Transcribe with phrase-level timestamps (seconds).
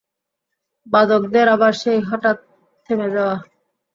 [0.87, 2.37] বাদকদের আবার সেই হঠাৎ
[2.85, 3.35] থেমে যাওয়া।